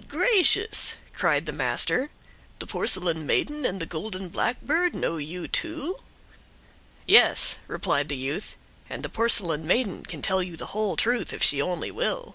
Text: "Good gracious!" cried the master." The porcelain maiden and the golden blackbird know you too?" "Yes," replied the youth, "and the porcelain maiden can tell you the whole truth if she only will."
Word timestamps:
"Good 0.00 0.08
gracious!" 0.08 0.94
cried 1.12 1.44
the 1.44 1.52
master." 1.52 2.08
The 2.58 2.66
porcelain 2.66 3.26
maiden 3.26 3.66
and 3.66 3.80
the 3.80 3.84
golden 3.84 4.30
blackbird 4.30 4.94
know 4.94 5.18
you 5.18 5.46
too?" 5.46 5.98
"Yes," 7.04 7.58
replied 7.66 8.08
the 8.08 8.16
youth, 8.16 8.56
"and 8.88 9.02
the 9.02 9.10
porcelain 9.10 9.66
maiden 9.66 10.06
can 10.06 10.22
tell 10.22 10.42
you 10.42 10.56
the 10.56 10.68
whole 10.72 10.96
truth 10.96 11.34
if 11.34 11.42
she 11.42 11.60
only 11.60 11.90
will." 11.90 12.34